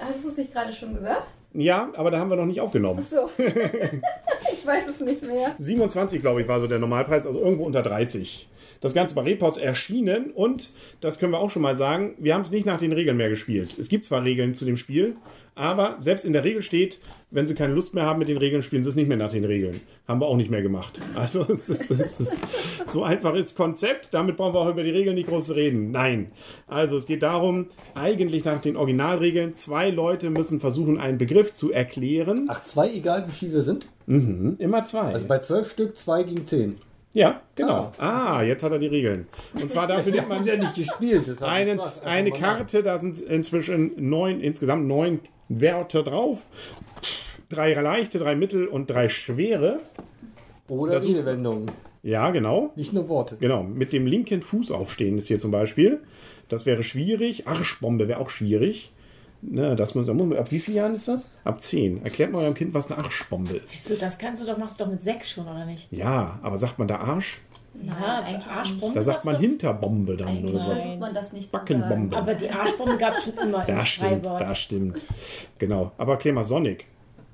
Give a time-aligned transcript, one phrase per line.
[0.00, 1.32] hast du es nicht gerade schon gesagt?
[1.52, 3.02] Ja, aber da haben wir noch nicht aufgenommen.
[3.02, 3.28] So.
[3.38, 5.52] ich weiß es nicht mehr.
[5.58, 8.48] 27, glaube ich, war so der Normalpreis, also irgendwo unter 30.
[8.80, 12.42] Das Ganze bei Repos erschienen und, das können wir auch schon mal sagen, wir haben
[12.42, 13.76] es nicht nach den Regeln mehr gespielt.
[13.78, 15.16] Es gibt zwar Regeln zu dem Spiel,
[15.54, 16.98] aber selbst in der Regel steht,
[17.30, 19.32] wenn sie keine Lust mehr haben mit den Regeln, spielen sie es nicht mehr nach
[19.32, 19.80] den Regeln.
[20.08, 20.98] Haben wir auch nicht mehr gemacht.
[21.14, 24.90] Also es ist, es ist so einfach ist Konzept, damit brauchen wir auch über die
[24.90, 25.90] Regeln nicht groß reden.
[25.90, 26.32] Nein.
[26.66, 31.70] Also es geht darum, eigentlich nach den Originalregeln, zwei Leute müssen versuchen, einen Begriff zu
[31.70, 32.46] erklären.
[32.48, 33.88] Ach, zwei, egal wie viel wir sind?
[34.06, 35.12] Immer zwei.
[35.12, 36.78] Also bei 12 Stück, zwei gegen 10.
[37.12, 37.90] Ja, genau.
[37.98, 39.26] Ah, jetzt hat er die Regeln.
[39.54, 41.42] Und zwar dafür nimmt man ja nicht gespielt.
[41.42, 46.46] Eine, eine Karte, da sind inzwischen neun, insgesamt neun Werte drauf.
[47.48, 49.80] Drei leichte, drei mittel und drei schwere.
[50.68, 51.70] Oder Redewendungen.
[52.02, 52.72] Ja, genau.
[52.76, 53.36] Nicht nur Worte.
[53.40, 53.64] Genau.
[53.64, 56.00] Mit dem linken Fuß aufstehen ist hier zum Beispiel.
[56.48, 57.48] Das wäre schwierig.
[57.48, 58.92] Arschbombe wäre auch schwierig.
[59.42, 61.30] Ne, das muss, da muss man, ab wie vielen Jahren ist das?
[61.44, 62.04] Ab zehn.
[62.04, 63.72] Erklärt mal eurem Kind, was eine Arschbombe ist.
[63.72, 65.88] Wieso, das kannst du doch, machst du doch mit sechs schon, oder nicht?
[65.90, 67.40] Ja, aber sagt man da Arsch?
[67.82, 68.94] Ja, eigentlich Arschbombe.
[68.94, 69.38] Da sagt man?
[69.38, 70.82] Hinterbombe dann oder sowas.
[70.82, 72.16] versucht man das nicht zu Backenbombe.
[72.16, 74.98] Aber die Arschbombe gab es schon immer im Das stimmt, das stimmt.
[75.58, 75.92] Genau.
[75.96, 76.84] Aber erklär mal Sonic.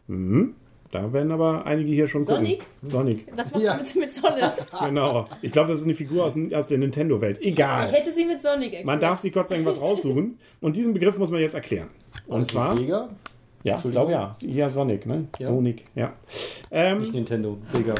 [0.06, 0.54] Mhm.
[0.92, 2.60] Da werden aber einige hier schon Sonic?
[2.60, 2.66] gucken.
[2.82, 3.36] Sonic.
[3.36, 3.72] Das machst Ja.
[3.74, 4.52] du mit, mit Sonne.
[4.84, 5.26] Genau.
[5.42, 7.38] Ich glaube, das ist eine Figur aus, aus der Nintendo-Welt.
[7.40, 7.90] Ich Egal.
[7.90, 8.84] hätte sie mit Sonic erklärt.
[8.86, 10.38] Man darf sich kurz irgendwas raussuchen.
[10.60, 11.88] Und diesen Begriff muss man jetzt erklären.
[12.26, 12.76] Und Ist das zwar.
[12.76, 13.08] Sega?
[13.64, 14.32] Ja, ich glaube ja.
[14.40, 15.26] Ja, Sonic, ne?
[15.40, 15.48] Ja.
[15.48, 16.12] Sonic, ja.
[16.70, 17.58] Ähm, Nicht Nintendo.
[17.72, 17.94] Sega.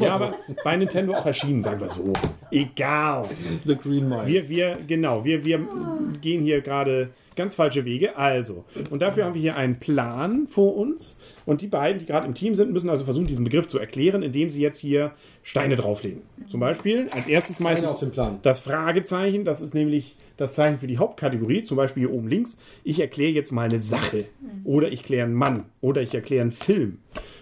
[0.00, 2.12] ja, aber bei Nintendo auch erschienen, sagen wir so.
[2.52, 3.24] Egal.
[3.64, 4.26] The Green Mile.
[4.26, 5.60] Wir, wir, genau, wir, wir
[6.20, 8.16] gehen hier gerade ganz falsche Wege.
[8.16, 11.18] Also, und dafür haben wir hier einen Plan vor uns.
[11.44, 14.22] Und die beiden, die gerade im Team sind, müssen also versuchen, diesen Begriff zu erklären,
[14.22, 16.22] indem sie jetzt hier Steine drauflegen.
[16.48, 18.40] Zum Beispiel als erstes meistens auf den Plan.
[18.42, 19.44] das Fragezeichen.
[19.44, 21.62] Das ist nämlich das Zeichen für die Hauptkategorie.
[21.62, 22.56] Zum Beispiel hier oben links.
[22.82, 24.24] Ich erkläre jetzt mal eine Sache.
[24.64, 25.66] Oder ich kläre einen Mann.
[25.80, 26.98] Oder ich erkläre einen Film.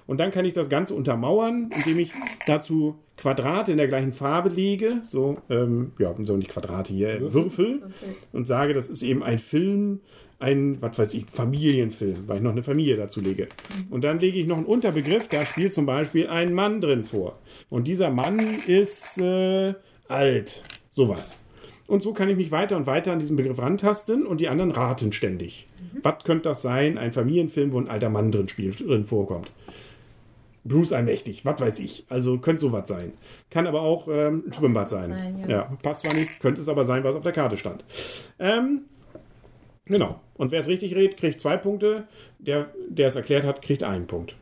[0.06, 2.10] Und dann kann ich das Ganze untermauern, indem ich
[2.46, 7.82] dazu Quadrate in der gleichen Farbe lege, so, ähm, ja, so nicht Quadrate hier, Würfel,
[8.32, 10.00] und sage, das ist eben ein Film,
[10.40, 13.48] ein, was weiß ich, Familienfilm, weil ich noch eine Familie dazu lege.
[13.90, 17.38] Und dann lege ich noch einen Unterbegriff, da spielt zum Beispiel ein Mann drin vor.
[17.70, 19.74] Und dieser Mann ist äh,
[20.08, 21.40] alt, sowas.
[21.86, 24.70] Und so kann ich mich weiter und weiter an diesen Begriff rantasten und die anderen
[24.70, 25.66] raten ständig.
[26.02, 26.96] Was könnte das sein?
[26.98, 29.50] Ein Familienfilm, wo ein alter Mann drin spielt, drin vorkommt.
[30.64, 32.06] Bruce allmächtig, was weiß ich.
[32.08, 33.12] Also könnte sowas sein.
[33.50, 35.10] Kann aber auch ähm, ein Schwimmbad sein.
[35.10, 35.48] sein, ja.
[35.48, 35.76] ja.
[35.82, 37.84] passt zwar nicht, könnte es aber sein, was auf der Karte stand.
[38.38, 38.82] Ähm,
[39.84, 40.20] genau.
[40.34, 42.04] Und wer es richtig redet, kriegt zwei Punkte.
[42.38, 44.36] Der, der es erklärt hat, kriegt einen Punkt.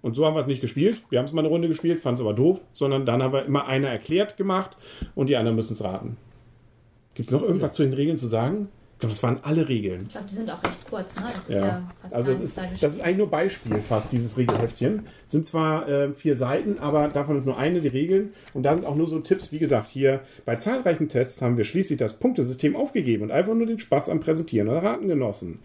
[0.00, 1.02] Und so haben wir es nicht gespielt.
[1.10, 3.44] Wir haben es mal eine Runde gespielt, fanden es aber doof, sondern dann haben wir
[3.44, 4.76] immer einer erklärt gemacht
[5.14, 6.16] und die anderen müssen es raten.
[7.14, 8.68] Gibt es noch irgendwas zu den Regeln zu sagen?
[8.98, 10.06] Ich glaube, das waren alle Regeln.
[10.08, 11.26] Ich glaube, die sind auch recht kurz, ne?
[11.32, 11.66] Das ist Ja.
[11.68, 15.04] ja, fast also es eine ist, das ist eigentlich nur Beispiel fast, dieses Regelheftchen.
[15.28, 18.32] Sind zwar äh, vier Seiten, aber davon ist nur eine die Regeln.
[18.54, 19.52] Und da sind auch nur so Tipps.
[19.52, 23.68] Wie gesagt, hier bei zahlreichen Tests haben wir schließlich das Punktesystem aufgegeben und einfach nur
[23.68, 25.60] den Spaß am Präsentieren oder Raten genossen.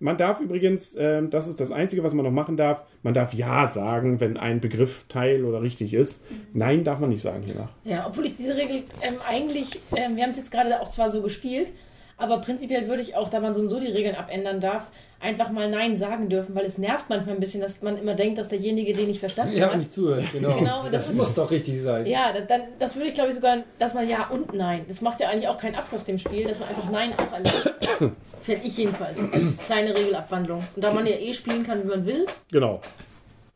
[0.00, 3.32] Man darf übrigens, ähm, das ist das Einzige, was man noch machen darf, man darf
[3.32, 6.24] Ja sagen, wenn ein Begriff Teil oder richtig ist.
[6.52, 7.70] Nein darf man nicht sagen hiernach.
[7.84, 11.12] Ja, obwohl ich diese Regel ähm, eigentlich, ähm, wir haben es jetzt gerade auch zwar
[11.12, 11.72] so gespielt,
[12.22, 14.90] Aber prinzipiell würde ich auch, da man so und so die Regeln abändern darf,
[15.20, 18.38] einfach mal Nein sagen dürfen, weil es nervt manchmal ein bisschen, dass man immer denkt,
[18.38, 19.78] dass derjenige den nicht verstanden Ja, hat.
[19.78, 20.56] nicht zuhört, genau.
[20.58, 22.06] Genau, das das ist- muss doch richtig sein.
[22.06, 24.84] Ja, da- dann, das würde ich glaube ich sogar, dass man Ja und Nein.
[24.88, 28.14] Das macht ja eigentlich auch keinen Abbruch dem Spiel, dass man einfach Nein auch erlaubt.
[28.40, 30.60] Fände ich jedenfalls als kleine Regelabwandlung.
[30.76, 32.80] Und da man ja eh spielen kann, wie man will, Genau.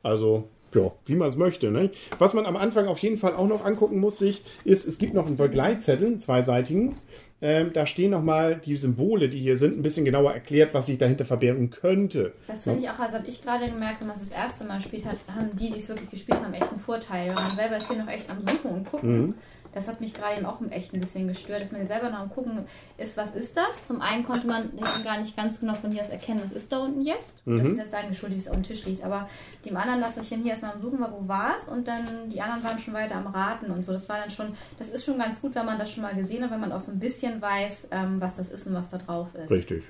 [0.02, 1.70] Also, ja, wie man es möchte.
[1.70, 1.90] Ne?
[2.18, 5.14] Was man am Anfang auf jeden Fall auch noch angucken muss, sich, ist, es gibt
[5.14, 6.96] noch einen Begleitzettel, einen zweiseitigen.
[7.42, 10.96] Ähm, da stehen nochmal die Symbole, die hier sind, ein bisschen genauer erklärt, was sich
[10.96, 12.32] dahinter verbergen könnte.
[12.46, 14.76] Das finde ich auch, also habe ich gerade gemerkt, wenn man es das erste Mal
[14.78, 17.28] gespielt hat, haben die, die es wirklich gespielt haben, echt einen Vorteil.
[17.28, 19.34] Weil man selber ist hier noch echt am Suchen und gucken.
[19.76, 22.30] Das hat mich gerade eben auch echt ein bisschen gestört, dass man selber noch am
[22.30, 22.64] Gucken
[22.96, 23.86] ist, was ist das?
[23.86, 24.70] Zum einen konnte man
[25.04, 27.42] gar nicht ganz genau von hier aus erkennen, was ist da unten jetzt.
[27.44, 29.04] Das ist jetzt deine Schuld, die es auf dem Tisch liegt.
[29.04, 29.28] Aber
[29.66, 31.68] dem anderen, dass ich hier erstmal am Suchen war, wo war es?
[31.68, 33.92] Und dann die anderen waren schon weiter am Raten und so.
[33.92, 36.42] Das war dann schon, das ist schon ganz gut, wenn man das schon mal gesehen
[36.42, 38.96] hat, wenn man auch so ein bisschen weiß, ähm, was das ist und was da
[38.96, 39.50] drauf ist.
[39.50, 39.84] Richtig.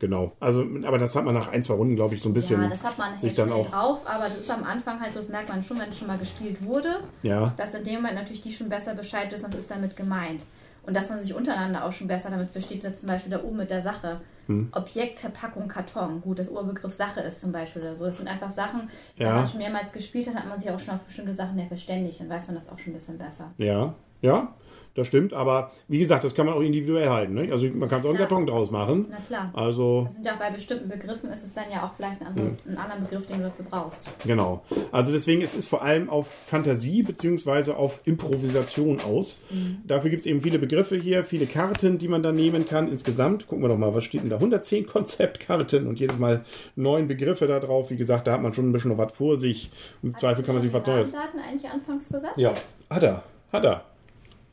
[0.00, 0.32] Genau.
[0.38, 2.62] Also, aber das hat man nach ein, zwei Runden, glaube ich, so ein bisschen.
[2.62, 3.68] Ja, das hat man sich dann auch.
[3.68, 6.06] drauf, aber das ist am Anfang halt so, das merkt man schon, wenn es schon
[6.08, 9.56] mal gespielt wurde, Ja, dass in dem Moment natürlich die schon besser Bescheid wissen, was
[9.56, 10.44] ist damit gemeint.
[10.86, 13.58] Und dass man sich untereinander auch schon besser damit versteht, dass zum Beispiel da oben
[13.58, 14.20] mit der Sache.
[14.46, 14.68] Hm.
[14.72, 16.22] Objekt, Verpackung, Karton.
[16.22, 18.06] Gut, das Urbegriff Sache ist zum Beispiel oder so.
[18.06, 19.34] Das sind einfach Sachen, wenn Ja.
[19.34, 22.20] man schon mehrmals gespielt hat, hat man sich auch schon auf bestimmte Sachen ja verständigt.
[22.20, 23.50] Dann weiß man das auch schon ein bisschen besser.
[23.58, 23.92] ja,
[24.22, 24.54] ja,
[24.98, 25.32] das stimmt.
[25.32, 27.34] Aber wie gesagt, das kann man auch individuell halten.
[27.34, 27.48] Ne?
[27.52, 28.28] Also, man kann so einen Klar.
[28.28, 29.06] Karton draus machen.
[29.10, 29.50] Na klar.
[29.54, 32.26] Also, Das sind ja auch bei bestimmten Begriffen ist es dann ja auch vielleicht ein,
[32.28, 32.56] anderer, Hm.
[32.66, 34.08] ein anderer Begriff, den du dafür brauchst.
[34.26, 34.62] Genau.
[34.92, 39.40] Also deswegen, es ist vor allem auf Fantasie beziehungsweise auf Improvisation aus.
[39.86, 42.88] Dafür gibt es eben viele Begriffe hier, viele Karten, die man da nehmen kann.
[42.88, 44.36] Insgesamt, gucken wir doch mal, was steht denn da?
[44.36, 46.44] 110 Konzeptkarten und jedes Mal
[46.76, 47.90] neun Begriffe da drauf.
[47.90, 49.70] Wie gesagt, da hat man schon ein bisschen noch was vor sich.
[50.02, 51.12] Im Zweifel kann man sich was Neues.
[51.12, 52.36] Daten eigentlich anfangs gesagt?
[52.38, 52.54] Ja.
[52.90, 53.22] Hat er,
[53.52, 53.84] hat er.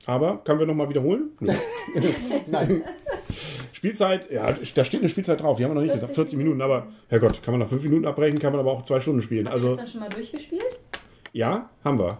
[0.05, 1.31] Aber, können wir nochmal wiederholen?
[1.39, 1.55] Nee.
[2.47, 2.83] Nein.
[3.73, 5.57] Spielzeit, ja, da steht eine Spielzeit drauf.
[5.57, 6.61] Die haben wir noch nicht 40 gesagt, 40 Minuten.
[6.61, 9.47] Aber, Herrgott, kann man nach 5 Minuten abbrechen, kann man aber auch zwei Stunden spielen.
[9.49, 10.79] Hast du Also, das dann schon mal durchgespielt?
[11.33, 12.19] Ja, haben wir.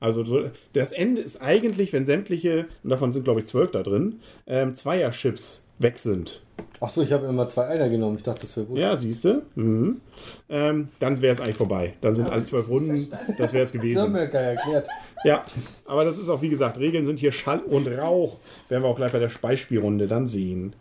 [0.00, 3.82] Also so, das Ende ist eigentlich, wenn sämtliche, und davon sind glaube ich zwölf da
[3.82, 6.40] drin, ähm, Zweier-Chips weg sind.
[6.80, 8.16] Achso, ich habe immer zwei Einer genommen.
[8.16, 8.78] Ich dachte, das wäre gut.
[8.78, 9.42] Ja, siehst du?
[9.54, 10.00] Mhm.
[10.48, 11.94] Ähm, dann wäre es eigentlich vorbei.
[12.00, 14.12] Dann sind alle zwölf Runden, das wäre es Das haben gewesen.
[14.14, 14.88] wir ja gar nicht erklärt.
[15.24, 15.44] Ja,
[15.86, 18.36] aber das ist auch, wie gesagt, Regeln sind hier Schall und Rauch.
[18.68, 20.74] Werden wir auch gleich bei der Beispielrunde dann sehen.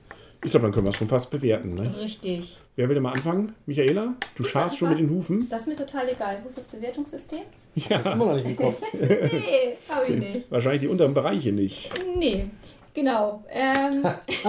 [0.44, 1.74] Ich glaube, dann können wir es schon fast bewerten.
[1.76, 1.94] Ne?
[2.02, 2.58] Richtig.
[2.76, 3.54] Wer will denn mal anfangen?
[3.66, 4.14] Michaela?
[4.36, 5.48] Du scharst schon mit den Hufen?
[5.50, 6.40] Das ist mir total egal.
[6.44, 7.40] Wo ist das Bewertungssystem?
[7.76, 8.82] Immer noch nicht im Kopf.
[8.94, 10.52] Nee, hab ich nicht.
[10.52, 11.92] Wahrscheinlich die unteren Bereiche nicht.
[12.18, 12.48] Nee,
[12.94, 13.44] genau.
[13.50, 14.04] Ähm,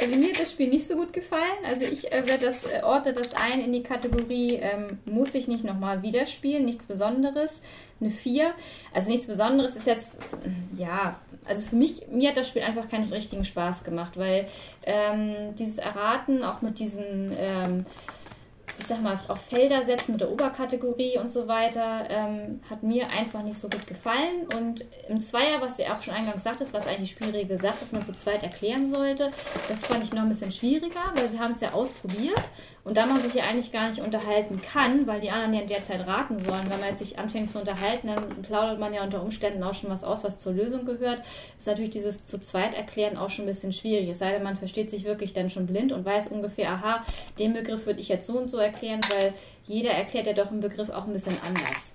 [0.00, 1.64] also mir hat das Spiel nicht so gut gefallen.
[1.64, 5.48] Also ich äh, werde das, äh, ordne das ein in die Kategorie, ähm, muss ich
[5.48, 7.62] nicht nochmal wieder spielen, nichts Besonderes.
[8.00, 8.52] Eine 4.
[8.92, 12.88] Also nichts Besonderes ist jetzt, mm, ja, also für mich, mir hat das Spiel einfach
[12.88, 14.48] keinen richtigen Spaß gemacht, weil
[14.84, 17.36] ähm, dieses Erraten auch mit diesen...
[18.78, 23.08] Ich sag mal, auf Felder setzen mit der Oberkategorie und so weiter, ähm, hat mir
[23.08, 24.46] einfach nicht so gut gefallen.
[24.54, 27.92] Und im Zweier, was ihr auch schon eingangs sagtest, was eigentlich die Spielregel sagt, dass
[27.92, 29.30] man zu zweit erklären sollte,
[29.68, 32.42] das fand ich noch ein bisschen schwieriger, weil wir haben es ja ausprobiert.
[32.86, 35.66] Und da man sich ja eigentlich gar nicht unterhalten kann, weil die anderen ja in
[35.66, 39.02] der Zeit raten sollen, wenn man jetzt sich anfängt zu unterhalten, dann plaudert man ja
[39.02, 41.20] unter Umständen auch schon was aus, was zur Lösung gehört.
[41.58, 44.08] Ist natürlich dieses zu zweit erklären auch schon ein bisschen schwierig.
[44.08, 47.04] Es sei denn, man versteht sich wirklich dann schon blind und weiß ungefähr, aha,
[47.40, 49.32] den Begriff würde ich jetzt so und so erklären, weil
[49.64, 51.92] jeder erklärt ja doch einen Begriff auch ein bisschen anders.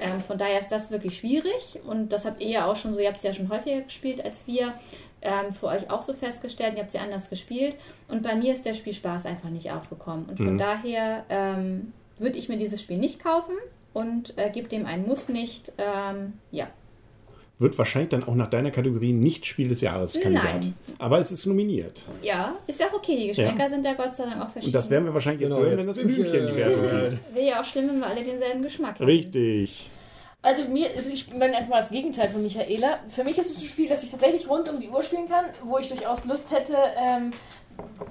[0.00, 3.00] Ähm, von daher ist das wirklich schwierig und das habt ihr ja auch schon so,
[3.00, 4.74] ihr habt es ja schon häufiger gespielt als wir,
[5.22, 7.76] ähm, für euch auch so festgestellt, ihr habt sie anders gespielt
[8.08, 12.48] und bei mir ist der Spielspaß einfach nicht aufgekommen und von daher ähm, würde ich
[12.48, 13.54] mir dieses Spiel nicht kaufen
[13.92, 15.72] und äh, gebe dem ein Muss nicht.
[15.78, 16.68] Ähm, ja,
[17.60, 20.62] Wird wahrscheinlich dann auch nach deiner Kategorie nicht Spiel des Jahres Kandidat.
[20.62, 20.74] Nein.
[20.98, 22.00] Aber es ist nominiert.
[22.22, 23.16] ja, ist ja auch okay.
[23.18, 24.66] Die Geschmäcker sind ja Gott sei Dank auch verschieden.
[24.66, 27.34] Und das werden wir wahrscheinlich jetzt Genau, hören, jetzt wenn das Blümchen die Wertung gibt.
[27.34, 29.04] Wäre ja auch schlimm, wenn wir alle denselben Geschmack haben.
[29.04, 29.90] Richtig.
[30.42, 33.00] Also mir ist, ich bin einfach mal das Gegenteil von Michaela.
[33.08, 35.44] Für mich ist es ein Spiel, das ich tatsächlich rund um die Uhr spielen kann,
[35.64, 36.74] wo ich durchaus Lust hätte.
[36.98, 37.32] Ähm,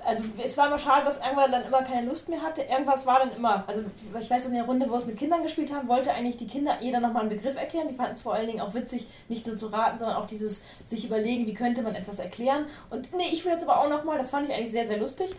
[0.06, 2.62] also es war immer schade, dass irgendwann dann immer keine Lust mehr hatte.
[2.62, 3.64] Irgendwas war dann immer.
[3.68, 3.84] Also
[4.20, 6.48] ich weiß in der Runde, wo wir es mit Kindern gespielt haben, wollte eigentlich die
[6.48, 7.88] Kinder jeder nochmal einen Begriff erklären.
[7.88, 10.64] Die fanden es vor allen Dingen auch witzig, nicht nur zu raten, sondern auch dieses
[10.88, 12.66] sich überlegen, wie könnte man etwas erklären.
[12.90, 15.36] Und nee, ich will jetzt aber auch nochmal, das fand ich eigentlich sehr, sehr lustig.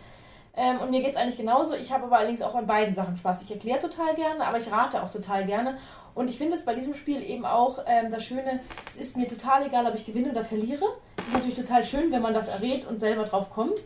[0.55, 1.75] Ähm, und mir geht es eigentlich genauso.
[1.75, 3.41] Ich habe aber allerdings auch an beiden Sachen Spaß.
[3.43, 5.77] Ich erkläre total gerne, aber ich rate auch total gerne.
[6.13, 9.27] Und ich finde es bei diesem Spiel eben auch ähm, das Schöne, es ist mir
[9.27, 10.85] total egal, ob ich gewinne oder verliere.
[11.17, 13.83] Es ist natürlich total schön, wenn man das errät und selber drauf kommt.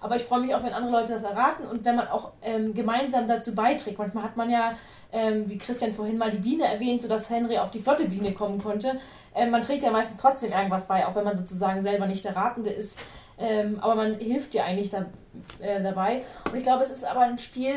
[0.00, 2.74] Aber ich freue mich auch, wenn andere Leute das erraten und wenn man auch ähm,
[2.74, 3.98] gemeinsam dazu beiträgt.
[3.98, 4.76] Manchmal hat man ja,
[5.12, 8.62] ähm, wie Christian vorhin mal die Biene erwähnt, sodass Henry auf die flotte Biene kommen
[8.62, 8.98] konnte.
[9.34, 12.36] Ähm, man trägt ja meistens trotzdem irgendwas bei, auch wenn man sozusagen selber nicht der
[12.36, 12.98] Ratende ist.
[13.38, 15.06] Ähm, aber man hilft dir eigentlich da,
[15.60, 16.22] äh, dabei.
[16.50, 17.74] Und ich glaube, es ist aber ein Spiel,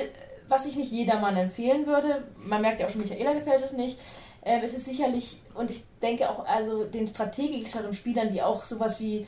[0.48, 2.24] was ich nicht jedermann empfehlen würde.
[2.38, 4.00] Man merkt ja auch schon, Michaela gefällt es nicht.
[4.44, 9.00] Ähm, es ist sicherlich, und ich denke auch, also den strategischeren Spielern, die auch sowas
[9.00, 9.28] wie,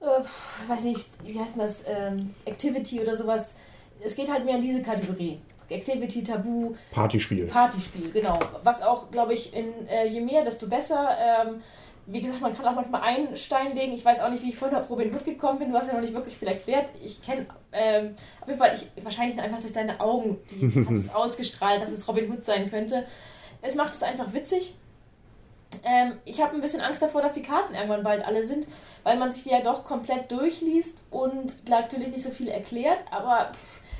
[0.00, 3.54] äh, weiß nicht, wie heißt denn das, ähm, Activity oder sowas,
[4.02, 5.40] es geht halt mehr in diese Kategorie.
[5.70, 7.46] Activity, Tabu, Partyspiel.
[7.46, 8.38] Partyspiel, genau.
[8.62, 11.10] Was auch, glaube ich, in, äh, je mehr, desto besser.
[11.18, 11.62] Ähm,
[12.06, 13.92] wie gesagt, man kann auch manchmal einen Stein legen.
[13.92, 15.70] Ich weiß auch nicht, wie ich vorhin auf Robin Hood gekommen bin.
[15.70, 16.90] Du hast ja noch nicht wirklich viel erklärt.
[17.02, 21.14] Ich kenne, ähm, auf jeden Fall, ich, wahrscheinlich einfach durch deine Augen, die hat es
[21.14, 23.04] ausgestrahlt, dass es Robin Hood sein könnte.
[23.60, 24.74] Es macht es einfach witzig.
[25.84, 28.66] Ähm, ich habe ein bisschen Angst davor, dass die Karten irgendwann bald alle sind,
[29.02, 33.52] weil man sich die ja doch komplett durchliest und natürlich nicht so viel erklärt, aber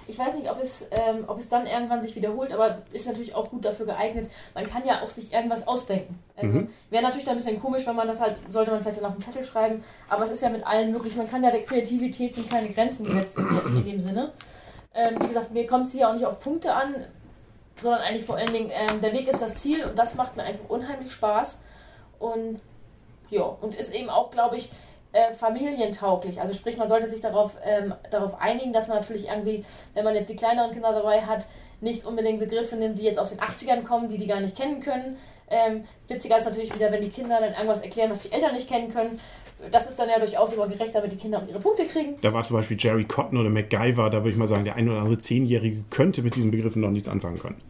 [0.07, 3.35] ich weiß nicht, ob es, ähm, ob es dann irgendwann sich wiederholt, aber ist natürlich
[3.35, 4.31] auch gut dafür geeignet.
[4.55, 6.19] Man kann ja auch sich irgendwas ausdenken.
[6.35, 6.71] Also Mhm.
[6.89, 9.11] wäre natürlich da ein bisschen komisch, wenn man das halt, sollte man vielleicht dann auf
[9.13, 11.15] einen Zettel schreiben, aber es ist ja mit allen möglich.
[11.17, 14.33] Man kann ja der Kreativität sind keine Grenzen gesetzt in, in dem Sinne.
[14.95, 17.05] Ähm, wie gesagt, mir kommt es hier auch nicht auf Punkte an,
[17.82, 20.42] sondern eigentlich vor allen Dingen, ähm, der Weg ist das Ziel und das macht mir
[20.42, 21.61] einfach unheimlich Spaß.
[22.18, 22.61] Und
[23.30, 24.70] ja, und ist eben auch, glaube ich,
[25.12, 26.40] äh, familientauglich.
[26.40, 30.14] Also sprich, man sollte sich darauf, ähm, darauf einigen, dass man natürlich irgendwie, wenn man
[30.14, 31.47] jetzt die kleineren Kinder dabei hat,
[31.80, 34.80] nicht unbedingt Begriffe nimmt, die jetzt aus den 80ern kommen, die die gar nicht kennen
[34.80, 35.16] können.
[35.49, 38.68] Ähm, witziger ist natürlich wieder, wenn die Kinder dann irgendwas erklären, was die Eltern nicht
[38.68, 39.20] kennen können.
[39.73, 42.15] Das ist dann ja durchaus immer gerecht, damit die Kinder auch ihre Punkte kriegen.
[42.23, 44.88] Da war zum Beispiel Jerry Cotton oder MacGyver, da würde ich mal sagen, der ein
[44.88, 47.61] oder andere Zehnjährige könnte mit diesen Begriffen noch nichts anfangen können.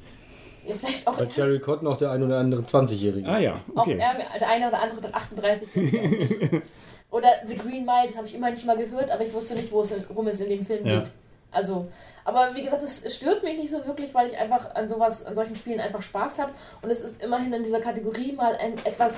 [0.66, 3.26] Ja, Vielleicht auch, Bei Jerry Cotton auch der ein oder andere 20-Jährige.
[3.26, 3.92] Ah ja, auch okay.
[3.92, 5.68] irgend- der eine oder andere dann 38.
[7.10, 9.72] oder The Green Mile, das habe ich immerhin schon mal gehört, aber ich wusste nicht,
[9.72, 10.98] wo es, worum es in dem Film Ja.
[11.00, 11.10] geht.
[11.50, 11.88] Also,
[12.26, 15.24] aber wie gesagt, es, es stört mich nicht so wirklich, weil ich einfach an sowas,
[15.24, 16.52] an solchen Spielen einfach Spaß habe.
[16.82, 19.14] Und es ist immerhin in dieser Kategorie mal ein etwas,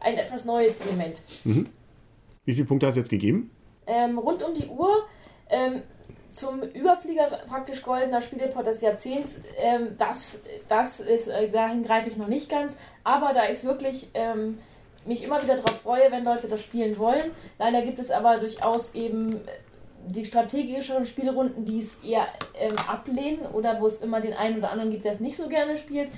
[0.00, 1.20] ein etwas neues Element.
[2.44, 3.50] Wie viele Punkte hast du jetzt gegeben?
[3.86, 5.06] Ähm, rund um die Uhr
[5.48, 5.82] ähm,
[6.32, 9.38] zum Überflieger praktisch goldener Spielreport des Jahrzehnts.
[9.56, 14.10] Ähm, das, das ist, äh, dahin greife ich noch nicht ganz, aber da ich wirklich
[14.14, 14.58] ähm,
[15.06, 17.30] mich immer wieder darauf freue, wenn Leute das spielen wollen.
[17.58, 19.38] Leider gibt es aber durchaus eben äh,
[20.06, 24.70] die strategischeren Spielrunden, die es eher ähm, ablehnen oder wo es immer den einen oder
[24.70, 26.10] anderen gibt, der es nicht so gerne spielt.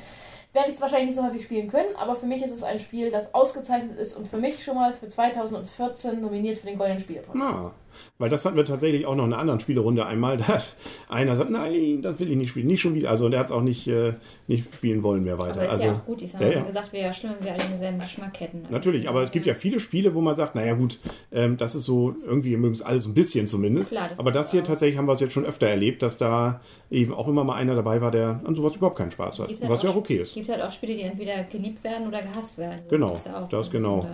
[0.56, 2.78] Werde ich es wahrscheinlich nicht so häufig spielen können, aber für mich ist es ein
[2.78, 6.98] Spiel, das ausgezeichnet ist und für mich schon mal für 2014 nominiert für den Goldenen
[6.98, 7.36] Spielreport.
[7.36, 7.72] Na,
[8.18, 10.76] weil das hatten wir tatsächlich auch noch in einer anderen Spielerunde einmal, dass
[11.08, 13.10] einer sagt, nein, das will ich nicht spielen, nicht schon wieder.
[13.10, 14.14] Also der hat es auch nicht, äh,
[14.46, 15.56] nicht spielen wollen mehr weiter.
[15.56, 16.22] Aber ist also, ja auch gut.
[16.22, 18.58] Ich habe ja, ja, gesagt, wäre ja schlimm, wenn wir alle denselben Geschmack hätten.
[18.64, 20.98] Also, Natürlich, aber es gibt ja viele Spiele, wo man sagt, naja gut,
[21.32, 23.90] ähm, das ist so, irgendwie mögen es alle so ein bisschen zumindest.
[23.90, 24.66] Klar, das aber das hier auch.
[24.66, 26.60] tatsächlich haben wir es jetzt schon öfter erlebt, dass da
[26.90, 29.48] eben auch immer mal einer dabei war, der an sowas überhaupt keinen Spaß hat.
[29.48, 30.28] Halt Was ja auch okay ist.
[30.28, 32.80] Es gibt halt auch Spiele, die entweder geliebt werden oder gehasst werden.
[32.88, 33.48] Genau, ja auch.
[33.48, 34.06] das genau.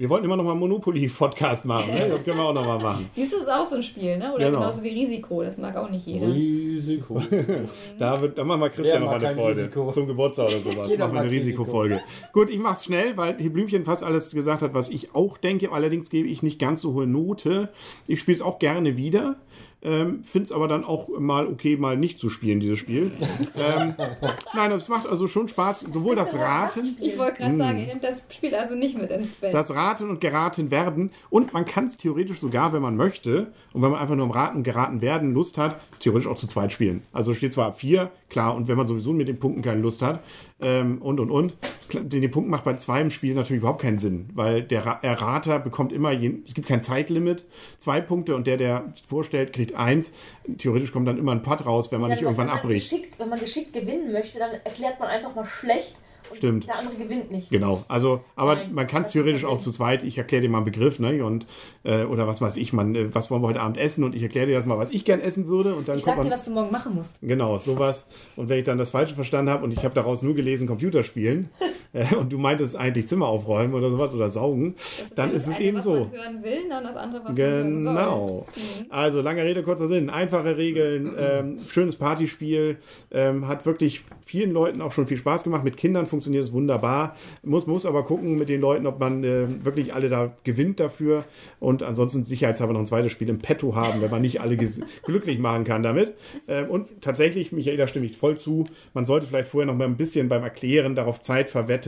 [0.00, 2.08] Wir wollten immer noch mal einen Monopoly-Podcast machen, ne?
[2.08, 3.10] das können wir auch noch mal machen.
[3.12, 4.32] Siehst du, das ist auch so ein Spiel, ne?
[4.32, 4.60] Oder Genau.
[4.60, 6.26] genauso wie Risiko, das mag auch nicht jeder.
[6.28, 7.22] Risiko.
[7.98, 9.60] Da, wird, da machen wir Christian noch mal eine Freude.
[9.64, 9.90] Risiko?
[9.90, 10.88] Zum Geburtstag oder sowas.
[10.90, 11.62] Jeder machen wir eine mag Risiko.
[11.64, 12.00] Risikofolge.
[12.32, 15.70] Gut, ich mach's schnell, weil hier Blümchen fast alles gesagt hat, was ich auch denke.
[15.70, 17.68] Allerdings gebe ich nicht ganz so hohe Note.
[18.06, 19.36] Ich spiele es auch gerne wieder.
[19.82, 23.10] Ähm, Finde es aber dann auch mal okay, mal nicht zu spielen, dieses Spiel.
[23.56, 23.94] ähm,
[24.54, 25.80] nein, es macht also schon Spaß.
[25.80, 26.96] Sowohl das Raten.
[27.00, 29.54] Ich wollte gerade sagen, ihr nehmt das Spiel also nicht mit ins Bett.
[29.54, 31.10] Das Raten und Geraten werden.
[31.30, 34.32] Und man kann es theoretisch sogar, wenn man möchte, und wenn man einfach nur am
[34.32, 37.02] Raten und Geraten werden Lust hat, theoretisch auch zu zweit spielen.
[37.12, 40.02] Also steht zwar ab vier, klar, und wenn man sowieso mit den Punkten keine Lust
[40.02, 40.22] hat,
[40.62, 41.56] ähm, und und und.
[41.92, 45.00] Den, den Punkt macht bei zwei im Spiel natürlich überhaupt keinen Sinn, weil der Ra-
[45.02, 47.44] Errater bekommt immer, je, es gibt kein Zeitlimit,
[47.78, 50.12] zwei Punkte und der, der vorstellt, kriegt eins.
[50.58, 52.90] Theoretisch kommt dann immer ein Putt raus, wenn man nicht Wenn irgendwann wenn man abbricht.
[52.90, 55.94] Geschickt, wenn man geschickt gewinnen möchte, dann erklärt man einfach mal schlecht
[56.30, 56.66] und Stimmt.
[56.66, 57.50] der andere gewinnt nicht.
[57.50, 60.02] Genau, also, aber Nein, man kann es theoretisch auch zu zweit.
[60.04, 61.24] Ich erkläre dir mal einen Begriff, ne?
[61.24, 61.46] Und,
[61.84, 64.04] äh, oder was weiß ich, man, äh, was wollen wir heute Abend essen?
[64.04, 65.74] Und ich erkläre dir das mal, was ich gern essen würde.
[65.74, 66.30] Und dann Ich sag dir, man.
[66.32, 67.18] was du morgen machen musst.
[67.22, 68.06] Genau, sowas.
[68.36, 71.50] Und wenn ich dann das Falsche verstanden habe und ich habe daraus nur gelesen, Computerspielen,
[71.92, 75.56] äh, und du meintest eigentlich Zimmer aufräumen oder sowas oder saugen, Das dann ist es
[75.56, 75.92] eine, eben was so.
[75.92, 77.94] man hören will, dann das andere, was man hören soll.
[77.94, 78.46] Genau.
[78.90, 80.10] Also lange Rede, kurzer Sinn.
[80.10, 82.76] Einfache Regeln, ähm, schönes Partyspiel,
[83.10, 85.64] ähm, hat wirklich vielen Leuten auch schon viel Spaß gemacht.
[85.64, 87.16] Mit Kindern funktioniert es wunderbar.
[87.42, 91.24] Muss, muss aber gucken mit den Leuten, ob man äh, wirklich alle da gewinnt dafür
[91.58, 94.56] und ansonsten sicherheitshalber noch ein zweites Spiel im Petto haben, wenn man nicht alle
[95.02, 96.14] glücklich machen kann damit.
[96.46, 99.96] Ähm, und tatsächlich, Michaela stimme ich voll zu, man sollte vielleicht vorher noch mal ein
[99.96, 101.79] bisschen beim Erklären darauf Zeit verwetten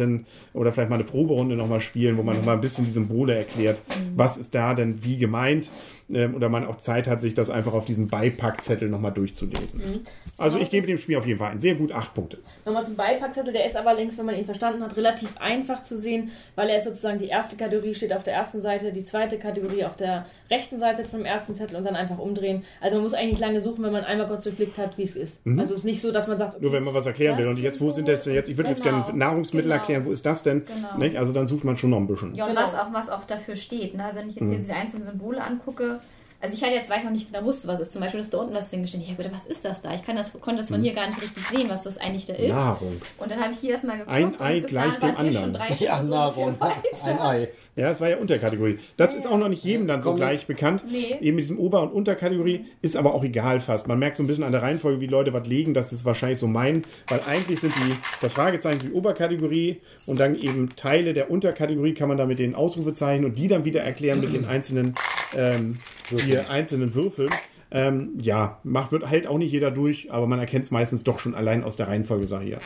[0.53, 2.91] oder vielleicht mal eine Proberunde noch mal spielen, wo man noch mal ein bisschen die
[2.91, 3.81] Symbole erklärt.
[4.15, 5.71] Was ist da denn wie gemeint?
[6.12, 9.83] Ähm, oder man auch Zeit hat, sich das einfach auf diesem Beipackzettel nochmal durchzulesen.
[10.38, 12.38] Also ich gebe dem Spiel auf jeden Fall ein sehr gut acht Punkte.
[12.64, 15.99] Nochmal zum Beipackzettel, der ist aber links, wenn man ihn verstanden hat, relativ einfach zu
[15.99, 19.38] sehen, weil er ist sozusagen die erste Kategorie steht auf der ersten Seite, die zweite
[19.38, 22.64] Kategorie auf der rechten Seite vom ersten Zettel und dann einfach umdrehen.
[22.81, 25.16] Also man muss eigentlich nicht lange suchen, wenn man einmal kurz durchblickt hat, wie es
[25.16, 25.40] ist.
[25.47, 27.47] Also es ist nicht so, dass man sagt, okay, Nur wenn man was erklären will.
[27.49, 28.49] Und jetzt, wo sind das denn jetzt?
[28.49, 29.02] Ich würde jetzt Genau.
[29.02, 29.81] gerne Nahrungsmittel Genau.
[29.81, 30.04] erklären.
[30.04, 30.64] Wo ist das denn?
[30.64, 31.19] Genau.
[31.19, 32.35] Also dann sucht man schon noch ein bisschen.
[32.35, 32.62] Ja, und Genau.
[32.62, 33.95] was, auch, was auch dafür steht.
[33.95, 34.04] Ne?
[34.04, 36.00] Also wenn ich jetzt hier so die einzelnen Symbole angucke,
[36.43, 37.93] also ich hatte jetzt, weil ich noch nicht genau wusste, was ist.
[37.93, 39.05] Zum Beispiel ist da unten was hingestellt.
[39.05, 39.95] Ich habe gedacht, was ist das da?
[39.95, 42.35] Ich kann das, konnte das von hier gar nicht richtig sehen, was das eigentlich da
[42.35, 42.51] ist.
[42.51, 43.01] Nahrung.
[43.19, 44.15] Und dann habe ich hier erstmal geguckt.
[44.15, 45.57] Ein und Ei bis gleich dem anderen.
[45.79, 46.57] Ja, Nahrung.
[46.61, 47.19] Ein.
[47.19, 47.49] Ei.
[47.75, 48.79] Ja, das war ja Unterkategorie.
[48.99, 50.19] Das ist auch noch nicht jedem dann so Komm.
[50.19, 50.85] gleich bekannt.
[50.91, 51.17] Nee.
[51.23, 53.89] Eben mit diesem Ober- und Unterkategorie ist aber auch egal fast.
[53.89, 55.73] Man merkt so ein bisschen an der Reihenfolge, wie Leute was legen.
[55.73, 60.37] Das ist wahrscheinlich so mein, weil eigentlich sind die, das Fragezeichen die Oberkategorie und dann
[60.37, 64.21] eben Teile der Unterkategorie kann man da mit den Ausrufezeichen und die dann wieder erklären
[64.21, 64.93] mit den einzelnen,
[65.37, 67.31] ähm, hier einzelnen Würfeln.
[67.75, 71.19] Ähm, ja, macht, wird halt auch nicht jeder durch, aber man erkennt es meistens doch
[71.19, 72.59] schon allein aus der Reihenfolge, sag ich ja.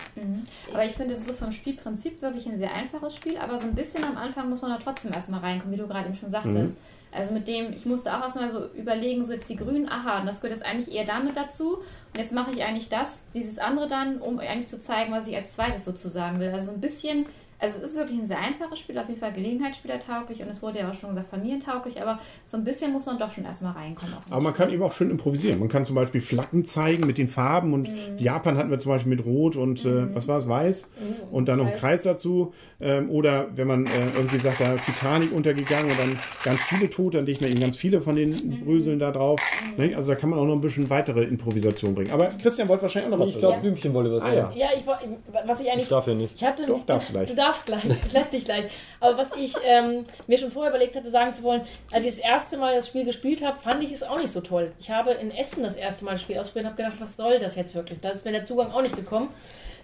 [0.73, 3.69] Aber ich finde, es ist so vom Spielprinzip wirklich ein sehr einfaches Spiel, aber so
[3.69, 6.29] ein bisschen am Anfang muss man da trotzdem erstmal reinkommen, wie du gerade eben schon
[6.29, 6.77] sagtest.
[7.13, 10.27] Also mit dem, ich musste auch erstmal so überlegen, so jetzt die Grünen, aha, und
[10.27, 11.77] das gehört jetzt eigentlich eher damit dazu.
[11.77, 15.37] Und jetzt mache ich eigentlich das, dieses andere dann, um eigentlich zu zeigen, was ich
[15.37, 16.51] als zweites sozusagen will.
[16.51, 17.27] Also ein bisschen,
[17.59, 20.79] also es ist wirklich ein sehr einfaches Spiel, auf jeden Fall gelegenheitsspielertauglich und es wurde
[20.81, 24.15] ja auch schon gesagt, familientauglich, aber so ein bisschen muss man doch schon erstmal reinkommen.
[24.31, 24.75] Aber man kann Spiel.
[24.77, 25.59] eben auch schön improvisieren.
[25.59, 28.19] Man kann zum Beispiel Flaggen zeigen mit den Farben und Mhm.
[28.19, 30.91] Japan hatten wir zum Beispiel mit Rot und äh, was war es, Weiß
[31.31, 31.81] und dann noch ein Weiß.
[31.81, 32.53] Kreis dazu.
[32.81, 37.19] Ähm, oder wenn man äh, irgendwie sagt, da Titanic untergegangen und dann ganz viele Tote,
[37.19, 38.61] dann legt man eben ganz viele von den Mhm.
[38.65, 39.41] Bröseln da drauf.
[39.77, 39.95] Ne?
[39.97, 42.11] Also da kann man auch noch ein bisschen weitere Improvisation bringen.
[42.11, 43.47] Aber Christian wollte wahrscheinlich auch noch was Ich sagen.
[43.53, 44.43] glaube, Blümchen wolle was Ah, ja.
[44.43, 44.57] sagen.
[44.59, 45.83] Ja, ich, was ich eigentlich.
[45.85, 46.33] Ich darf ja nicht.
[46.35, 47.29] Ich hatte Doch, darfst du gleich.
[47.29, 47.85] Du darfst gleich.
[47.85, 48.71] Ich lass dich gleich.
[49.01, 52.25] Aber was ich ähm, mir schon vorher überlegt hatte, sagen zu wollen, als ich das
[52.25, 54.73] erste Mal das Spiel gespielt habe, fand ich es auch nicht so toll.
[54.79, 57.39] Ich habe in Essen das erste Mal das Spiel ausprobiert und habe gedacht, was soll
[57.39, 58.01] das jetzt wirklich?
[58.01, 59.29] Da ist mir der Zugang auch nicht gekommen.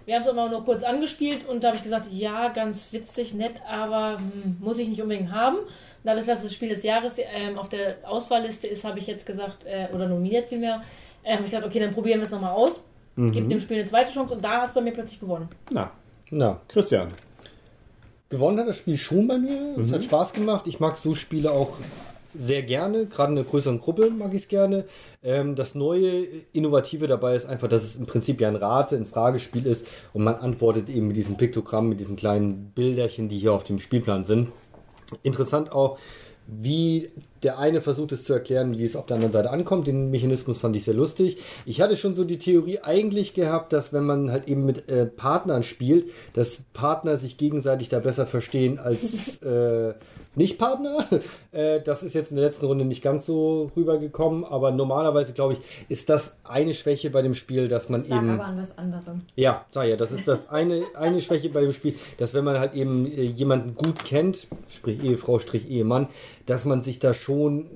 [0.05, 3.33] Wir haben es aber nur kurz angespielt und da habe ich gesagt, ja, ganz witzig,
[3.33, 5.59] nett, aber hm, muss ich nicht unbedingt haben.
[5.59, 5.67] Und
[6.03, 9.65] dadurch, dass das Spiel des Jahres ähm, auf der Auswahlliste ist, habe ich jetzt gesagt,
[9.65, 10.81] äh, oder nominiert vielmehr,
[11.23, 12.83] äh, habe ich gedacht, okay, dann probieren wir es nochmal aus.
[13.15, 15.47] Gib dem Spiel eine zweite Chance und da hat es bei mir plötzlich gewonnen.
[15.71, 15.91] Na,
[16.31, 17.13] Na, Christian.
[18.33, 19.77] Gewonnen hat das Spiel schon bei mir.
[19.77, 20.65] Es hat Spaß gemacht.
[20.67, 21.77] Ich mag so Spiele auch
[22.37, 23.05] sehr gerne.
[23.05, 24.85] Gerade in einer größeren Gruppe mag ich es gerne.
[25.23, 29.05] Ähm, das neue, Innovative dabei ist einfach, dass es im Prinzip ja ein Rate, ein
[29.05, 33.53] Fragespiel ist und man antwortet eben mit diesem Piktogramm, mit diesen kleinen Bilderchen, die hier
[33.53, 34.51] auf dem Spielplan sind.
[35.21, 35.99] Interessant auch,
[36.47, 37.11] wie
[37.43, 39.87] der eine versucht es zu erklären, wie es auf der anderen Seite ankommt.
[39.87, 41.37] Den Mechanismus fand ich sehr lustig.
[41.65, 45.05] Ich hatte schon so die Theorie eigentlich gehabt, dass wenn man halt eben mit äh,
[45.05, 49.93] Partnern spielt, dass Partner sich gegenseitig da besser verstehen als äh,
[50.35, 51.07] Nicht-Partner.
[51.53, 55.53] Äh, das ist jetzt in der letzten Runde nicht ganz so rübergekommen, aber normalerweise glaube
[55.53, 58.57] ich, ist das eine Schwäche bei dem Spiel, dass man Das lag eben aber an
[58.57, 59.21] was anderem.
[59.35, 62.57] ja, sag ja, das ist das eine, eine Schwäche bei dem Spiel, dass wenn man
[62.59, 66.07] halt eben äh, jemanden gut kennt, sprich Ehefrau, strich Ehemann,
[66.47, 67.69] dass man sich da schon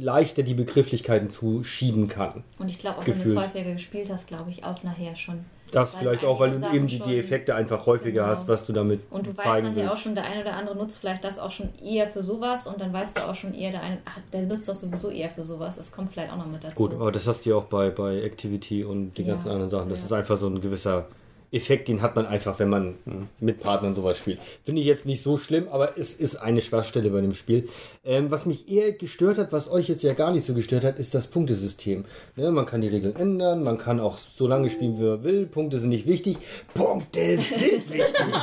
[0.00, 2.44] leichter die Begrifflichkeiten zuschieben kann.
[2.60, 5.44] Und ich glaube auch, wenn du es häufiger gespielt hast, glaube ich auch nachher schon.
[5.74, 8.26] Das Weil vielleicht auch, weil du eben die, die Effekte einfach häufiger Genau.
[8.26, 10.76] hast, was du damit Und du weißt zeigen nachher auch schon, der eine oder andere
[10.76, 13.70] nutzt vielleicht das auch schon eher für sowas und dann weißt du auch schon eher,
[13.72, 15.76] der eine, ach, der nutzt das sowieso eher für sowas.
[15.76, 16.76] Das kommt vielleicht auch noch mit dazu.
[16.76, 19.70] Gut, aber das hast du ja auch bei, bei Activity und die Ja, ganzen anderen
[19.70, 19.88] Sachen.
[19.88, 20.06] Das ja.
[20.06, 21.06] ist einfach so ein gewisser
[21.54, 22.94] Effekt, den hat man einfach, wenn man
[23.40, 24.40] mit Partnern sowas spielt.
[24.64, 27.68] Finde ich jetzt nicht so schlimm, aber es ist eine Schwachstelle bei dem Spiel.
[28.04, 30.98] Ähm, was mich eher gestört hat, was euch jetzt ja gar nicht so gestört hat,
[30.98, 32.04] ist das Punktesystem.
[32.36, 35.46] Ne, man kann die Regeln ändern, man kann auch so lange spielen, wie man will.
[35.46, 36.38] Punkte sind nicht wichtig.
[36.74, 38.34] Punkte sind wichtig.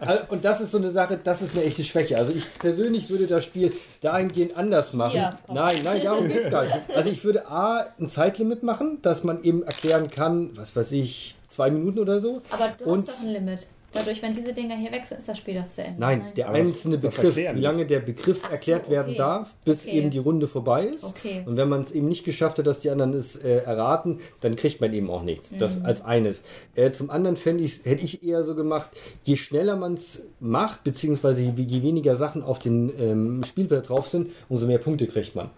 [0.00, 2.16] Also, und das ist so eine Sache, das ist eine echte Schwäche.
[2.18, 5.16] Also ich persönlich würde das Spiel dahingehend anders machen.
[5.16, 5.36] Ja.
[5.52, 6.74] Nein, nein, darum geht's gar nicht.
[6.94, 11.36] Also ich würde A, ein Zeitlimit machen, dass man eben erklären kann, was weiß ich,
[11.54, 12.42] zwei Minuten oder so.
[12.50, 13.68] aber du und hast doch ein Limit.
[13.96, 16.00] Dadurch, wenn diese Dinger hier weg sind, ist das Spiel doch zu Ende.
[16.00, 19.18] Nein, der Aber das- einzelne das Begriff, wie lange der Begriff so, erklärt werden okay.
[19.18, 19.98] darf, bis Okay.
[19.98, 21.04] eben die Runde vorbei ist.
[21.04, 21.44] Okay.
[21.46, 24.56] Und wenn man es eben nicht geschafft hat, dass die anderen es äh, erraten, dann
[24.56, 25.50] kriegt man eben auch nichts.
[25.60, 25.86] Das Mhm.
[25.86, 26.42] als eines.
[26.74, 28.90] Äh, zum anderen fände ich, hätte ich eher so gemacht,
[29.22, 34.08] je schneller man es macht, beziehungsweise je, je weniger Sachen auf dem ähm, Spielbrett drauf
[34.08, 35.50] sind, umso mehr Punkte kriegt man.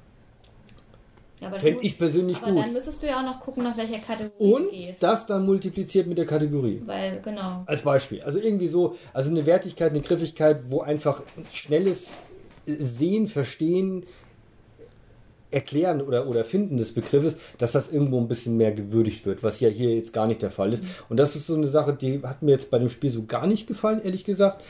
[1.40, 2.64] Ja, aber Fände ich persönlich aber gut.
[2.64, 5.02] dann müsstest du ja auch noch gucken, nach welcher Kategorie Und du gehst.
[5.02, 6.82] das dann multipliziert mit der Kategorie.
[6.86, 7.62] Weil, genau.
[7.66, 8.22] Als Beispiel.
[8.22, 11.22] Also irgendwie so, also eine Wertigkeit, eine Griffigkeit, wo einfach
[11.52, 12.16] schnelles
[12.64, 14.04] Sehen, Verstehen,
[15.50, 19.60] Erklären oder, oder Finden des Begriffes, dass das irgendwo ein bisschen mehr gewürdigt wird, was
[19.60, 20.82] ja hier jetzt gar nicht der Fall ist.
[21.08, 23.46] Und das ist so eine Sache, die hat mir jetzt bei dem Spiel so gar
[23.46, 24.64] nicht gefallen, ehrlich gesagt.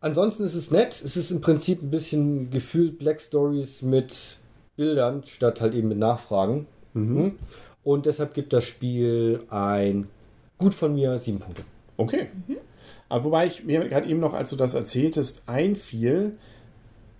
[0.00, 1.02] Ansonsten ist es nett.
[1.04, 4.36] Es ist im Prinzip ein bisschen gefühlt Black Stories mit
[4.76, 6.66] Bildern statt halt eben mit Nachfragen.
[6.94, 7.36] Mhm.
[7.82, 10.08] Und deshalb gibt das Spiel ein
[10.58, 11.62] gut von mir sieben Punkte.
[11.96, 12.28] Okay.
[13.08, 16.36] Aber wobei ich mir gerade eben noch, als du das erzähltest, einfiel,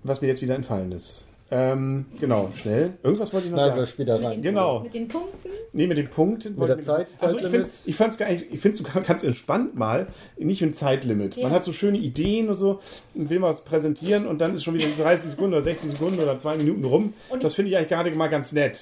[0.02, 1.28] was mir jetzt wieder entfallen ist.
[1.50, 2.94] Ähm, genau, schnell.
[3.04, 3.86] Irgendwas wollte ich noch Nein, wir sagen.
[3.86, 4.32] später Mit rein.
[4.32, 4.80] den, Genau.
[4.80, 5.48] Mit den Punkten.
[5.72, 6.56] Nee, mit den Punkten.
[6.56, 9.22] wollte der ich- Zeit- Also ich finde ich fand's gar nicht, ich finde es ganz
[9.22, 11.36] entspannt mal, nicht mit Zeitlimit.
[11.36, 11.50] Man Ja.
[11.50, 12.80] hat so schöne Ideen und so
[13.14, 16.36] und will was präsentieren und dann ist schon wieder 30 Sekunden oder 60 Sekunden oder
[16.38, 17.14] zwei Minuten rum.
[17.28, 18.80] Und das finde ich eigentlich gerade mal ganz nett.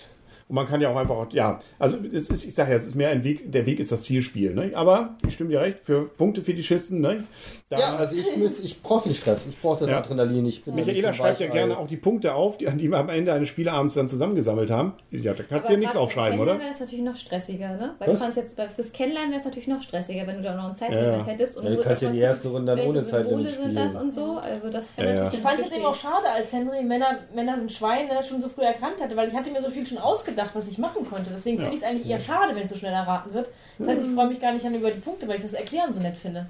[0.55, 2.95] Und man kann ja auch einfach, ja, also es ist, ich sage ja, es ist
[2.95, 4.55] mehr ein Weg, der Weg ist das Zielspiel.
[4.55, 4.71] Ne?
[4.75, 7.25] Aber ich stimme dir recht, für Punktefetischisten, ne?
[7.71, 9.99] Da, Ja, also ich, muss- ich brauche den Stress, ich brauche das Ja.
[9.99, 10.47] Adrenalin.
[10.47, 13.09] Ich bin Michaela so schreibt ja gerne auch die Punkte auf, die, die wir am
[13.09, 14.93] Ende eines Spieleabends dann zusammengesammelt haben.
[15.11, 16.57] Ja, da kannst du ja nichts aufschreiben, oder?
[16.57, 17.95] Wäre das natürlich noch stressiger, ne?
[17.99, 18.14] Weil Was?
[18.19, 20.69] du kannst jetzt bei, fürs Kennenlernen wäre es natürlich noch stressiger, wenn du da noch
[20.69, 21.57] ein Zeitlimit Ja, hättest.
[21.57, 24.03] Und Ja, du kannst ja die erste Runde dann ohne Zeitlimit sind das spielen.
[24.05, 24.37] und so.
[24.37, 25.25] Also das Ja, wäre ja.
[25.25, 28.49] natürlich Ich fand es eben auch schade, als Henry Männer, Männer sind Schweine schon so
[28.49, 31.31] früh erkannt hatte, weil ich hatte mir so viel schon ausgedacht, was ich machen konnte.
[31.35, 33.51] Deswegen finde ich es eigentlich eher schade, wenn es so schnell erraten wird.
[33.79, 35.93] Das heißt, ich freue mich gar nicht an über die Punkte, weil ich das Erklären
[35.93, 36.47] so nett finde.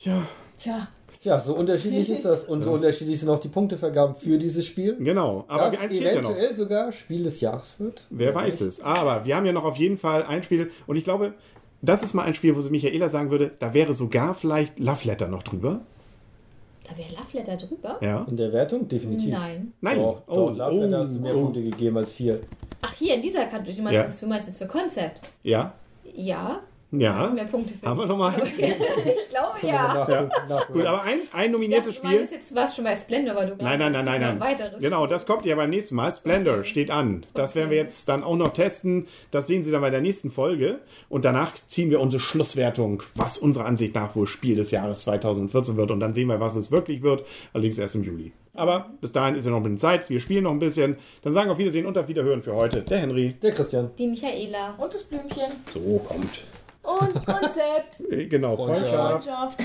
[0.00, 0.26] Ja,
[0.58, 0.88] Tja,
[1.22, 2.44] Ja, so unterschiedlich ist das.
[2.44, 4.96] Und so unterschiedlich sind auch die Punktevergaben für dieses Spiel.
[4.98, 5.44] genau.
[5.48, 6.30] Aber das eins fehlt ja noch.
[6.30, 8.06] eventuell sogar Spiel des Jahres wird.
[8.10, 8.80] Wer weiß es.
[8.80, 10.70] Aber wir haben ja noch auf jeden Fall ein Spiel.
[10.86, 11.34] Und ich glaube,
[11.80, 15.06] das ist mal ein Spiel, wo sie Michaela sagen würde, da wäre sogar vielleicht Love
[15.06, 15.80] Letter noch drüber.
[16.88, 17.98] Da wäre Love Letter drüber?
[18.00, 18.24] Ja.
[18.28, 19.30] In der Wertung definitiv.
[19.30, 19.72] Nein.
[19.80, 19.98] Nein.
[19.98, 22.40] Doch, oh, doch, Love Letter hast du mehr oh, Punkte gegeben als vier.
[22.80, 23.76] Ach, hier in dieser Kategorie.
[23.76, 24.06] Du meinst, Ja.
[24.06, 25.20] was du meinst jetzt für Konzept?
[25.42, 25.74] Ja.
[26.14, 26.62] Ja.
[26.90, 27.28] Ja.
[27.28, 28.56] Mehr Punkte für Haben wir noch mal eins?
[28.56, 28.64] ich
[29.28, 29.94] glaube ja.
[29.94, 30.28] Nach, Ja.
[30.48, 32.18] nach, Gut, aber ein, ein Ich nominiertes dachte, du Spiel.
[32.20, 34.30] meinst jetzt, du warst schon bei Splendor, weil du Nein, nein, nein, nein, nein.
[34.30, 35.08] ein weiteres Genau, Spiel.
[35.10, 36.10] das kommt ja beim nächsten Mal.
[36.12, 37.26] Splendor steht an.
[37.34, 39.06] Das werden wir jetzt dann auch noch testen.
[39.30, 40.78] Das sehen Sie dann bei der nächsten Folge.
[41.10, 45.76] Und danach ziehen wir unsere Schlusswertung, was unserer Ansicht nach wohl Spiel des Jahres 2014
[45.76, 45.90] wird.
[45.90, 47.26] Und dann sehen wir, was es wirklich wird.
[47.52, 48.32] Allerdings erst im Juli.
[48.54, 50.08] Aber bis dahin ist ja noch ein bisschen Zeit.
[50.08, 50.96] Wir spielen noch ein bisschen.
[51.22, 52.80] Dann sagen wir auf Wiedersehen und auf Wiederhören für heute.
[52.80, 53.34] Der Henry.
[53.42, 53.90] Der Christian.
[53.98, 54.74] Die Michaela.
[54.78, 55.52] und das Blümchen.
[55.72, 56.40] So kommt.
[56.88, 57.98] Und Konzept.
[58.30, 58.56] Genau.
[58.56, 59.24] Freundschaft.
[59.26, 59.62] Freundschaft.